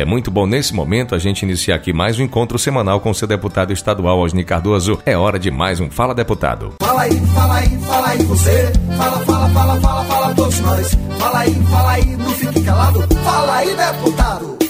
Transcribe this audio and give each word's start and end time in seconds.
É 0.00 0.04
muito 0.06 0.30
bom 0.30 0.46
nesse 0.46 0.72
momento 0.74 1.14
a 1.14 1.18
gente 1.18 1.42
iniciar 1.42 1.74
aqui 1.74 1.92
mais 1.92 2.18
um 2.18 2.22
encontro 2.22 2.58
semanal 2.58 3.00
com 3.00 3.12
seu 3.12 3.28
deputado 3.28 3.70
estadual 3.70 4.18
Osni 4.18 4.42
Cardoso. 4.42 4.98
É 5.04 5.14
hora 5.14 5.38
de 5.38 5.50
mais 5.50 5.78
um 5.78 5.90
Fala 5.90 6.14
Deputado. 6.14 6.72
Fala 6.82 7.02
aí, 7.02 7.20
fala 7.34 7.56
aí, 7.56 7.78
fala 7.80 8.08
aí 8.08 8.22
você. 8.22 8.72
Fala, 8.96 9.18
fala, 9.26 9.48
fala, 9.50 9.76
fala, 9.78 10.04
fala 10.04 10.34
todos 10.34 10.58
nós. 10.60 10.98
Fala 11.18 11.40
aí, 11.40 11.54
fala 11.70 11.90
aí, 11.90 12.16
não 12.16 12.30
fique 12.30 12.62
calado. 12.62 13.06
Fala 13.22 13.56
aí, 13.56 13.76
deputado. 13.76 14.69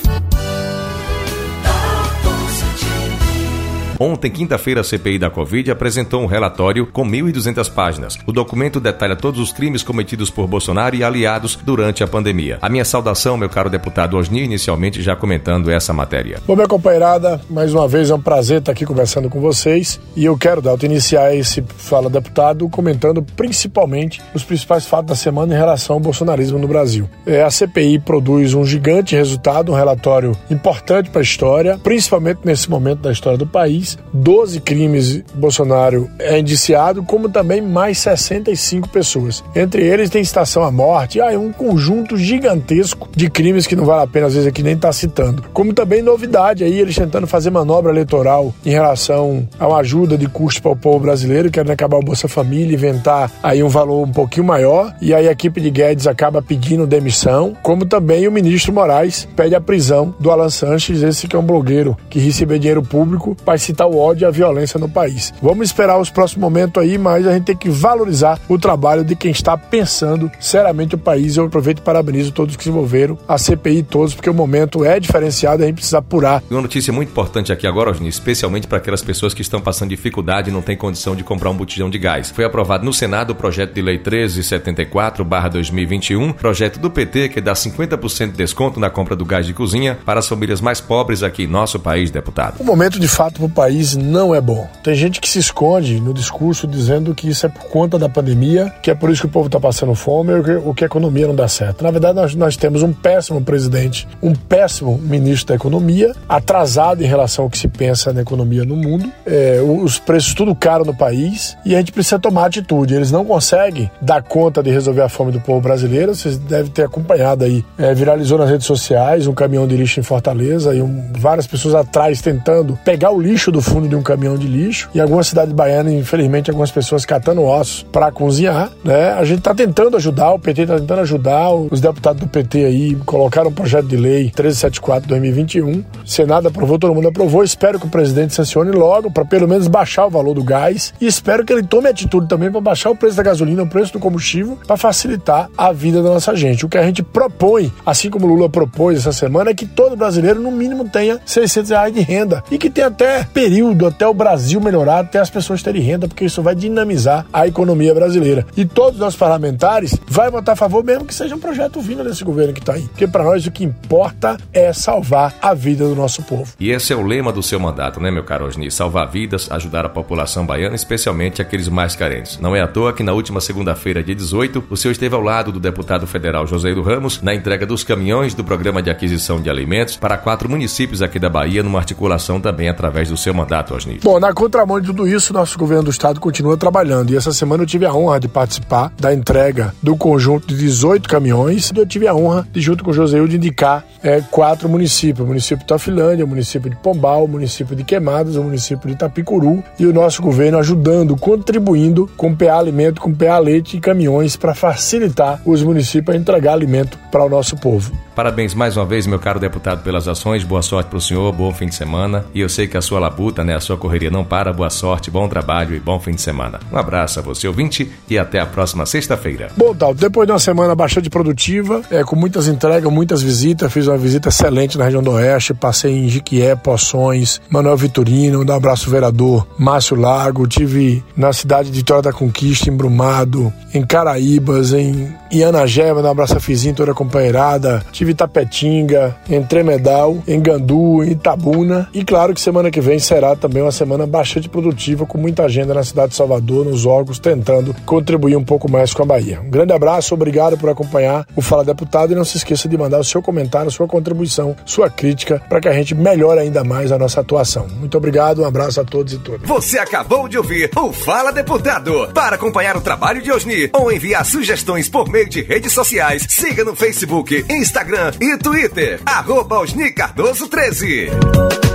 Ontem, 4.02 4.30
quinta-feira, 4.30 4.80
a 4.80 4.84
CPI 4.84 5.18
da 5.18 5.28
Covid 5.28 5.70
apresentou 5.70 6.22
um 6.22 6.26
relatório 6.26 6.86
com 6.86 7.06
1.200 7.06 7.70
páginas. 7.70 8.18
O 8.26 8.32
documento 8.32 8.80
detalha 8.80 9.14
todos 9.14 9.38
os 9.38 9.52
crimes 9.52 9.82
cometidos 9.82 10.30
por 10.30 10.46
Bolsonaro 10.46 10.96
e 10.96 11.04
aliados 11.04 11.54
durante 11.54 12.02
a 12.02 12.06
pandemia. 12.06 12.56
A 12.62 12.70
minha 12.70 12.82
saudação, 12.82 13.36
meu 13.36 13.50
caro 13.50 13.68
deputado 13.68 14.16
Osni, 14.16 14.40
inicialmente 14.42 15.02
já 15.02 15.14
comentando 15.14 15.70
essa 15.70 15.92
matéria. 15.92 16.40
Bom, 16.46 16.56
minha 16.56 16.66
companheirada, 16.66 17.42
mais 17.50 17.74
uma 17.74 17.86
vez 17.86 18.08
é 18.08 18.14
um 18.14 18.20
prazer 18.22 18.60
estar 18.60 18.72
aqui 18.72 18.86
conversando 18.86 19.28
com 19.28 19.38
vocês 19.38 20.00
e 20.16 20.24
eu 20.24 20.38
quero, 20.38 20.62
Dalton, 20.62 20.86
iniciar 20.86 21.36
esse 21.36 21.62
Fala 21.76 22.08
Deputado 22.08 22.66
comentando 22.70 23.22
principalmente 23.36 24.22
os 24.34 24.42
principais 24.42 24.86
fatos 24.86 25.10
da 25.10 25.14
semana 25.14 25.54
em 25.54 25.58
relação 25.58 25.96
ao 25.96 26.00
bolsonarismo 26.00 26.58
no 26.58 26.66
Brasil. 26.66 27.06
É, 27.26 27.42
a 27.42 27.50
CPI 27.50 27.98
produz 27.98 28.54
um 28.54 28.64
gigante 28.64 29.14
resultado, 29.14 29.72
um 29.72 29.74
relatório 29.74 30.34
importante 30.50 31.10
para 31.10 31.20
a 31.20 31.22
história, 31.22 31.78
principalmente 31.82 32.40
nesse 32.46 32.70
momento 32.70 33.00
da 33.00 33.12
história 33.12 33.36
do 33.36 33.46
país 33.46 33.89
12 34.12 34.60
crimes 34.60 35.22
Bolsonaro 35.34 36.08
é 36.18 36.38
indiciado, 36.38 37.02
como 37.02 37.28
também 37.28 37.60
mais 37.60 37.98
65 37.98 38.88
pessoas. 38.88 39.42
Entre 39.54 39.82
eles 39.82 40.10
tem 40.10 40.22
estação 40.22 40.62
à 40.64 40.70
morte, 40.70 41.20
ah, 41.20 41.32
é 41.32 41.38
um 41.38 41.52
conjunto 41.52 42.16
gigantesco 42.16 43.08
de 43.14 43.30
crimes 43.30 43.66
que 43.66 43.76
não 43.76 43.84
vale 43.84 44.02
a 44.02 44.06
pena 44.06 44.26
às 44.26 44.34
vezes 44.34 44.48
aqui 44.48 44.62
nem 44.62 44.74
estar 44.74 44.88
tá 44.88 44.92
citando. 44.92 45.44
Como 45.52 45.72
também 45.72 46.02
novidade 46.02 46.64
aí, 46.64 46.78
eles 46.78 46.96
tentando 46.96 47.26
fazer 47.26 47.50
manobra 47.50 47.92
eleitoral 47.92 48.54
em 48.64 48.70
relação 48.70 49.48
a 49.58 49.66
uma 49.66 49.78
ajuda 49.78 50.16
de 50.16 50.26
custo 50.26 50.62
para 50.62 50.72
o 50.72 50.76
povo 50.76 51.00
brasileiro, 51.00 51.50
querendo 51.50 51.70
acabar 51.70 51.98
o 51.98 52.02
Bolsa 52.02 52.28
Família, 52.28 52.74
inventar 52.74 53.30
aí 53.42 53.62
um 53.62 53.68
valor 53.68 54.06
um 54.06 54.12
pouquinho 54.12 54.46
maior, 54.46 54.94
e 55.00 55.14
aí 55.14 55.28
a 55.28 55.32
equipe 55.32 55.60
de 55.60 55.70
Guedes 55.70 56.06
acaba 56.06 56.42
pedindo 56.42 56.86
demissão, 56.86 57.56
como 57.62 57.84
também 57.84 58.26
o 58.26 58.32
ministro 58.32 58.72
Moraes 58.72 59.28
pede 59.36 59.54
a 59.54 59.60
prisão 59.60 60.14
do 60.18 60.30
Alan 60.30 60.50
Sanches, 60.50 61.02
esse 61.02 61.26
que 61.26 61.36
é 61.36 61.38
um 61.38 61.44
blogueiro 61.44 61.96
que 62.08 62.18
recebe 62.18 62.58
dinheiro 62.58 62.82
público 62.82 63.36
para 63.44 63.58
citar 63.80 63.88
o 63.88 63.96
ódio 63.96 64.24
e 64.24 64.26
a 64.26 64.30
violência 64.30 64.78
no 64.78 64.88
país. 64.88 65.32
Vamos 65.40 65.68
esperar 65.68 65.98
os 65.98 66.10
próximos 66.10 66.42
momentos 66.42 66.82
aí, 66.82 66.98
mas 66.98 67.26
a 67.26 67.32
gente 67.32 67.44
tem 67.44 67.56
que 67.56 67.70
valorizar 67.70 68.38
o 68.48 68.58
trabalho 68.58 69.04
de 69.04 69.14
quem 69.16 69.30
está 69.30 69.56
pensando 69.56 70.30
seriamente 70.38 70.94
o 70.94 70.98
país. 70.98 71.36
Eu 71.36 71.46
aproveito 71.46 71.78
e 71.78 71.82
parabenizo 71.82 72.32
todos 72.32 72.56
que 72.56 72.64
se 72.64 72.68
envolveram, 72.68 73.16
a 73.26 73.38
CPI 73.38 73.84
todos, 73.84 74.14
porque 74.14 74.28
o 74.28 74.34
momento 74.34 74.84
é 74.84 75.00
diferenciado 75.00 75.62
e 75.62 75.64
a 75.64 75.68
gente 75.68 75.76
precisa 75.76 75.96
apurar. 75.98 76.42
Uma 76.50 76.60
notícia 76.60 76.92
muito 76.92 77.08
importante 77.08 77.50
aqui 77.52 77.66
agora, 77.66 77.90
Osni, 77.90 78.08
especialmente 78.08 78.66
para 78.66 78.76
aquelas 78.78 79.02
pessoas 79.02 79.32
que 79.32 79.42
estão 79.42 79.60
passando 79.60 79.90
dificuldade 79.90 80.50
e 80.50 80.52
não 80.52 80.62
têm 80.62 80.76
condição 80.76 81.14
de 81.16 81.24
comprar 81.24 81.50
um 81.50 81.56
botijão 81.56 81.88
de 81.88 81.98
gás. 81.98 82.30
Foi 82.30 82.44
aprovado 82.44 82.84
no 82.84 82.92
Senado 82.92 83.30
o 83.30 83.34
projeto 83.34 83.72
de 83.72 83.80
lei 83.80 83.98
1374-2021, 83.98 86.34
projeto 86.34 86.78
do 86.78 86.90
PT 86.90 87.30
que 87.30 87.40
dá 87.40 87.54
50% 87.54 88.32
de 88.32 88.36
desconto 88.36 88.78
na 88.78 88.90
compra 88.90 89.16
do 89.16 89.24
gás 89.24 89.46
de 89.46 89.54
cozinha 89.54 89.98
para 90.04 90.20
as 90.20 90.28
famílias 90.28 90.60
mais 90.60 90.80
pobres 90.80 91.22
aqui 91.22 91.44
em 91.44 91.46
nosso 91.46 91.78
país, 91.78 92.10
deputado. 92.10 92.60
O 92.60 92.64
momento 92.64 92.98
de 92.98 93.08
fato 93.08 93.34
para 93.34 93.46
o 93.46 93.50
país 93.50 93.69
país 93.70 93.94
não 93.94 94.34
é 94.34 94.40
bom. 94.40 94.66
Tem 94.82 94.94
gente 94.96 95.20
que 95.20 95.28
se 95.28 95.38
esconde 95.38 96.00
no 96.00 96.12
discurso 96.12 96.66
dizendo 96.66 97.14
que 97.14 97.28
isso 97.28 97.46
é 97.46 97.48
por 97.48 97.64
conta 97.66 97.96
da 97.96 98.08
pandemia, 98.08 98.72
que 98.82 98.90
é 98.90 98.94
por 98.96 99.10
isso 99.10 99.22
que 99.22 99.28
o 99.28 99.30
povo 99.30 99.46
está 99.46 99.60
passando 99.60 99.94
fome 99.94 100.32
ou 100.64 100.74
que 100.74 100.82
a 100.82 100.86
economia 100.86 101.28
não 101.28 101.36
dá 101.36 101.46
certo. 101.46 101.84
Na 101.84 101.90
verdade, 101.92 102.16
nós, 102.16 102.34
nós 102.34 102.56
temos 102.56 102.82
um 102.82 102.92
péssimo 102.92 103.40
presidente, 103.40 104.08
um 104.20 104.34
péssimo 104.34 104.98
ministro 104.98 105.48
da 105.48 105.54
economia, 105.54 106.12
atrasado 106.28 107.02
em 107.04 107.06
relação 107.06 107.44
ao 107.44 107.50
que 107.50 107.56
se 107.56 107.68
pensa 107.68 108.12
na 108.12 108.22
economia 108.22 108.64
no 108.64 108.74
mundo, 108.74 109.08
é, 109.24 109.60
os 109.62 110.00
preços 110.00 110.34
tudo 110.34 110.52
caro 110.52 110.84
no 110.84 110.94
país 110.94 111.56
e 111.64 111.76
a 111.76 111.78
gente 111.78 111.92
precisa 111.92 112.18
tomar 112.18 112.46
atitude. 112.46 112.94
Eles 112.94 113.12
não 113.12 113.24
conseguem 113.24 113.88
dar 114.02 114.20
conta 114.20 114.64
de 114.64 114.70
resolver 114.70 115.02
a 115.02 115.08
fome 115.08 115.30
do 115.30 115.40
povo 115.40 115.60
brasileiro. 115.60 116.12
Vocês 116.12 116.36
devem 116.36 116.72
ter 116.72 116.86
acompanhado 116.86 117.44
aí. 117.44 117.64
É, 117.78 117.94
viralizou 117.94 118.36
nas 118.36 118.50
redes 118.50 118.66
sociais 118.66 119.28
um 119.28 119.34
caminhão 119.34 119.68
de 119.68 119.76
lixo 119.76 120.00
em 120.00 120.02
Fortaleza 120.02 120.74
e 120.74 120.82
um, 120.82 121.12
várias 121.16 121.46
pessoas 121.46 121.76
atrás 121.76 122.20
tentando 122.20 122.76
pegar 122.84 123.12
o 123.12 123.20
lixo 123.20 123.49
do 123.52 123.60
do 123.60 123.62
fundo 123.62 123.86
de 123.86 123.94
um 123.94 124.02
caminhão 124.02 124.38
de 124.38 124.48
lixo. 124.48 124.88
Em 124.94 125.00
algumas 125.00 125.26
cidades 125.26 125.52
baianas, 125.52 125.92
infelizmente, 125.92 126.50
algumas 126.50 126.70
pessoas 126.70 127.04
catando 127.04 127.42
ossos 127.44 127.86
para 127.92 128.10
cozinhar, 128.10 128.70
né? 128.82 129.12
A 129.12 129.24
gente 129.24 129.40
está 129.40 129.54
tentando 129.54 129.96
ajudar, 129.98 130.32
o 130.32 130.38
PT 130.38 130.62
está 130.62 130.78
tentando 130.78 131.00
ajudar, 131.02 131.52
os 131.52 131.80
deputados 131.80 132.20
do 132.22 132.26
PT 132.26 132.64
aí 132.64 132.94
colocaram 133.04 133.50
um 133.50 133.52
projeto 133.52 133.86
de 133.86 133.96
lei 133.96 134.30
1374-2021. 134.30 135.84
Senado 136.06 136.48
aprovou, 136.48 136.78
todo 136.78 136.94
mundo 136.94 137.08
aprovou. 137.08 137.44
Espero 137.44 137.78
que 137.78 137.86
o 137.86 137.90
presidente 137.90 138.34
sancione 138.34 138.70
logo 138.70 139.10
para 139.10 139.24
pelo 139.24 139.46
menos 139.46 139.68
baixar 139.68 140.06
o 140.06 140.10
valor 140.10 140.34
do 140.34 140.42
gás 140.42 140.94
e 141.00 141.06
espero 141.06 141.44
que 141.44 141.52
ele 141.52 141.62
tome 141.62 141.88
atitude 141.88 142.26
também 142.26 142.50
para 142.50 142.60
baixar 142.60 142.90
o 142.90 142.96
preço 142.96 143.16
da 143.16 143.22
gasolina, 143.22 143.62
o 143.62 143.68
preço 143.68 143.92
do 143.92 143.98
combustível, 143.98 144.58
para 144.66 144.76
facilitar 144.76 145.50
a 145.56 145.70
vida 145.70 146.02
da 146.02 146.08
nossa 146.08 146.34
gente. 146.34 146.64
O 146.64 146.68
que 146.68 146.78
a 146.78 146.82
gente 146.82 147.02
propõe, 147.02 147.70
assim 147.84 148.08
como 148.08 148.26
o 148.26 148.28
Lula 148.28 148.48
propôs 148.48 148.98
essa 148.98 149.12
semana, 149.12 149.50
é 149.50 149.54
que 149.54 149.66
todo 149.66 149.96
brasileiro, 149.96 150.40
no 150.40 150.50
mínimo, 150.50 150.88
tenha 150.88 151.20
600 151.26 151.70
reais 151.70 151.92
de 151.92 152.00
renda 152.00 152.42
e 152.50 152.56
que 152.56 152.70
tenha 152.70 152.86
até 152.86 153.24
período 153.40 153.86
até 153.86 154.06
o 154.06 154.12
Brasil 154.12 154.60
melhorar, 154.60 154.98
até 154.98 155.18
as 155.18 155.30
pessoas 155.30 155.62
terem 155.62 155.80
renda, 155.80 156.06
porque 156.06 156.26
isso 156.26 156.42
vai 156.42 156.54
dinamizar 156.54 157.24
a 157.32 157.46
economia 157.46 157.94
brasileira. 157.94 158.46
E 158.54 158.66
todos 158.66 159.00
nós 159.00 159.16
parlamentares 159.16 159.98
vai 160.06 160.30
votar 160.30 160.52
a 160.52 160.56
favor, 160.56 160.84
mesmo 160.84 161.06
que 161.06 161.14
seja 161.14 161.34
um 161.34 161.38
projeto 161.38 161.80
vindo 161.80 162.04
desse 162.04 162.22
governo 162.22 162.52
que 162.52 162.60
está 162.60 162.74
aí. 162.74 162.82
Porque 162.82 163.08
para 163.08 163.24
nós 163.24 163.46
o 163.46 163.50
que 163.50 163.64
importa 163.64 164.36
é 164.52 164.74
salvar 164.74 165.34
a 165.40 165.54
vida 165.54 165.88
do 165.88 165.96
nosso 165.96 166.22
povo. 166.24 166.52
E 166.60 166.70
esse 166.70 166.92
é 166.92 166.96
o 166.96 167.00
lema 167.00 167.32
do 167.32 167.42
seu 167.42 167.58
mandato, 167.58 167.98
né, 167.98 168.10
meu 168.10 168.24
caro 168.24 168.44
Osni? 168.44 168.70
Salvar 168.70 169.10
vidas, 169.10 169.50
ajudar 169.50 169.86
a 169.86 169.88
população 169.88 170.44
baiana, 170.44 170.74
especialmente 170.74 171.40
aqueles 171.40 171.66
mais 171.66 171.96
carentes. 171.96 172.38
Não 172.38 172.54
é 172.54 172.60
à 172.60 172.68
toa 172.68 172.92
que 172.92 173.02
na 173.02 173.14
última 173.14 173.40
segunda-feira, 173.40 174.02
dia 174.02 174.14
18, 174.14 174.64
o 174.68 174.76
senhor 174.76 174.92
esteve 174.92 175.14
ao 175.14 175.22
lado 175.22 175.50
do 175.50 175.58
deputado 175.58 176.06
federal 176.06 176.46
José 176.46 176.74
do 176.74 176.82
Ramos 176.82 177.22
na 177.22 177.34
entrega 177.34 177.64
dos 177.64 177.82
caminhões 177.84 178.34
do 178.34 178.44
programa 178.44 178.82
de 178.82 178.90
aquisição 178.90 179.40
de 179.40 179.48
alimentos 179.48 179.96
para 179.96 180.18
quatro 180.18 180.46
municípios 180.46 181.00
aqui 181.00 181.18
da 181.18 181.30
Bahia, 181.30 181.62
numa 181.62 181.78
articulação 181.78 182.38
também 182.38 182.68
através 182.68 183.08
do 183.08 183.16
seu 183.16 183.29
mandato, 183.34 183.74
Osni? 183.74 184.00
Bom, 184.02 184.18
na 184.18 184.32
contramão 184.32 184.80
de 184.80 184.86
tudo 184.86 185.06
isso, 185.06 185.32
nosso 185.32 185.58
governo 185.58 185.84
do 185.84 185.90
estado 185.90 186.20
continua 186.20 186.56
trabalhando. 186.56 187.10
E 187.10 187.16
essa 187.16 187.32
semana 187.32 187.62
eu 187.62 187.66
tive 187.66 187.86
a 187.86 187.94
honra 187.94 188.20
de 188.20 188.28
participar 188.28 188.92
da 188.98 189.12
entrega 189.12 189.74
do 189.82 189.96
conjunto 189.96 190.46
de 190.46 190.56
18 190.56 191.08
caminhões. 191.08 191.70
E 191.70 191.78
eu 191.78 191.86
tive 191.86 192.06
a 192.06 192.14
honra 192.14 192.46
de, 192.52 192.60
junto 192.60 192.84
com 192.84 192.90
o 192.90 192.94
José 192.94 193.20
de 193.26 193.36
indicar 193.36 193.84
é, 194.02 194.20
quatro 194.20 194.68
municípios: 194.68 195.24
o 195.24 195.28
município 195.28 195.58
de 195.58 195.66
Tafilândia, 195.66 196.24
o 196.24 196.28
município 196.28 196.70
de 196.70 196.76
Pombal, 196.76 197.24
o 197.24 197.28
município 197.28 197.76
de 197.76 197.84
Queimadas, 197.84 198.36
o 198.36 198.42
município 198.42 198.86
de 198.86 198.94
Itapicuru. 198.94 199.62
E 199.78 199.86
o 199.86 199.92
nosso 199.92 200.22
governo 200.22 200.58
ajudando, 200.58 201.16
contribuindo 201.16 202.08
com 202.16 202.34
PA 202.34 202.58
Alimento, 202.58 203.00
com 203.00 203.14
PA 203.14 203.38
Leite 203.38 203.76
e 203.76 203.80
caminhões 203.80 204.36
para 204.36 204.54
facilitar 204.54 205.40
os 205.44 205.62
municípios 205.62 206.14
a 206.14 206.18
entregar 206.18 206.52
alimento 206.52 206.98
para 207.10 207.24
o 207.24 207.28
nosso 207.28 207.56
povo. 207.56 207.92
Parabéns 208.14 208.54
mais 208.54 208.76
uma 208.76 208.84
vez, 208.84 209.06
meu 209.06 209.18
caro 209.18 209.40
deputado, 209.40 209.82
pelas 209.82 210.06
ações. 210.06 210.44
Boa 210.44 210.62
sorte 210.62 210.88
para 210.88 210.98
o 210.98 211.00
senhor, 211.00 211.32
bom 211.32 211.52
fim 211.52 211.66
de 211.66 211.74
semana. 211.74 212.24
E 212.34 212.40
eu 212.40 212.48
sei 212.48 212.66
que 212.66 212.76
a 212.76 212.82
sua 212.82 213.00
labuta, 213.20 213.44
né, 213.44 213.54
a 213.54 213.60
sua 213.60 213.76
correria 213.76 214.10
não 214.10 214.24
para. 214.24 214.52
Boa 214.52 214.70
sorte, 214.70 215.10
bom 215.10 215.28
trabalho 215.28 215.74
e 215.74 215.80
bom 215.80 215.98
fim 215.98 216.12
de 216.12 216.20
semana. 216.20 216.60
Um 216.72 216.76
abraço 216.76 217.18
a 217.18 217.22
você, 217.22 217.46
ouvinte, 217.46 217.90
e 218.08 218.18
até 218.18 218.40
a 218.40 218.46
próxima 218.46 218.84
sexta-feira. 218.86 219.50
Bom, 219.56 219.74
Tal, 219.74 219.94
depois 219.94 220.26
de 220.26 220.32
uma 220.32 220.38
semana 220.38 220.74
bastante 220.74 221.08
produtiva, 221.08 221.80
é, 221.90 222.04
com 222.04 222.16
muitas 222.16 222.48
entregas, 222.48 222.92
muitas 222.92 223.22
visitas, 223.22 223.72
fiz 223.72 223.86
uma 223.86 223.96
visita 223.96 224.28
excelente 224.28 224.76
na 224.76 224.84
região 224.84 225.02
do 225.02 225.12
Oeste, 225.12 225.54
passei 225.54 225.92
em 225.92 226.08
Jiquié, 226.08 226.54
Poções, 226.54 227.40
Manuel 227.48 227.76
Vitorino, 227.76 228.44
um 228.44 228.52
abraço 228.52 228.86
ao 228.86 228.92
vereador 228.92 229.46
Márcio 229.58 229.96
Lago, 229.96 230.46
tive 230.46 231.02
na 231.16 231.32
cidade 231.32 231.70
de 231.70 231.78
Vitória 231.78 232.02
da 232.02 232.12
Conquista, 232.12 232.68
em 232.68 232.76
Brumado, 232.76 233.52
em 233.72 233.84
Caraíbas, 233.84 234.72
em 234.72 235.14
Ianagé, 235.32 235.92
um 235.92 236.06
abraço 236.06 236.36
a 236.36 236.40
Fizinho, 236.40 236.74
toda 236.74 236.92
a 236.92 236.94
companheirada, 236.94 237.82
tive 237.92 238.10
tive 238.10 238.14
Tapetinga, 238.14 239.16
em 239.28 239.42
Tremedal, 239.42 240.22
em 240.26 240.40
Gandu, 240.40 241.04
em 241.04 241.12
Itabuna. 241.12 241.88
E 241.92 242.04
claro 242.04 242.34
que 242.34 242.40
semana 242.40 242.70
que 242.70 242.80
vem 242.80 242.98
será 243.10 243.34
também 243.34 243.60
uma 243.60 243.72
semana 243.72 244.06
bastante 244.06 244.48
produtiva, 244.48 245.04
com 245.04 245.18
muita 245.18 245.42
agenda 245.42 245.74
na 245.74 245.82
cidade 245.82 246.10
de 246.10 246.14
Salvador, 246.16 246.64
nos 246.64 246.86
órgãos, 246.86 247.18
tentando 247.18 247.74
contribuir 247.84 248.36
um 248.36 248.44
pouco 248.44 248.70
mais 248.70 248.94
com 248.94 249.02
a 249.02 249.06
Bahia. 249.06 249.40
Um 249.40 249.50
grande 249.50 249.72
abraço, 249.72 250.14
obrigado 250.14 250.56
por 250.56 250.70
acompanhar 250.70 251.26
o 251.34 251.42
Fala 251.42 251.64
Deputado 251.64 252.12
e 252.12 252.14
não 252.14 252.24
se 252.24 252.36
esqueça 252.36 252.68
de 252.68 252.78
mandar 252.78 253.00
o 253.00 253.04
seu 253.04 253.20
comentário, 253.20 253.68
sua 253.68 253.88
contribuição, 253.88 254.54
sua 254.64 254.88
crítica, 254.88 255.42
para 255.48 255.60
que 255.60 255.66
a 255.66 255.72
gente 255.72 255.92
melhore 255.92 256.38
ainda 256.38 256.62
mais 256.62 256.92
a 256.92 256.98
nossa 256.98 257.20
atuação. 257.20 257.66
Muito 257.80 257.98
obrigado, 257.98 258.42
um 258.42 258.46
abraço 258.46 258.80
a 258.80 258.84
todos 258.84 259.12
e 259.12 259.18
todas. 259.18 259.48
Você 259.48 259.80
acabou 259.80 260.28
de 260.28 260.38
ouvir 260.38 260.70
o 260.76 260.92
Fala 260.92 261.32
Deputado. 261.32 262.12
Para 262.14 262.36
acompanhar 262.36 262.76
o 262.76 262.80
trabalho 262.80 263.20
de 263.20 263.32
Osni 263.32 263.70
ou 263.72 263.90
enviar 263.90 264.24
sugestões 264.24 264.88
por 264.88 265.08
meio 265.08 265.28
de 265.28 265.42
redes 265.42 265.72
sociais, 265.72 266.24
siga 266.28 266.62
no 266.62 266.76
Facebook, 266.76 267.44
Instagram 267.50 268.12
e 268.20 268.38
Twitter, 268.38 269.00
arroba 269.04 269.58
Osni 269.58 269.90
Cardoso 269.90 270.46
13. 270.46 271.69